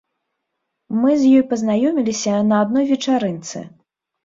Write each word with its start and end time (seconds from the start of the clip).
Мы 1.01 1.11
з 1.25 1.33
ёй 1.41 1.43
пазнаёміліся 1.51 2.35
на 2.49 2.55
адной 2.65 2.91
вечарынцы. 2.95 3.57